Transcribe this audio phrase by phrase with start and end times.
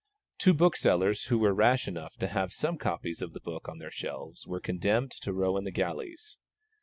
[0.39, 3.91] Two booksellers who were rash enough to have some copies of the book on their
[3.91, 6.39] shelves were condemned to row in the galleys.